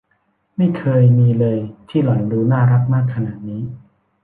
[0.57, 3.61] ไม่เคยมีเลยที่หล่อนดูน่ารักมากขนาดนี้